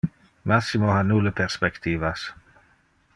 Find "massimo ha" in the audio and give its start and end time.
0.41-1.03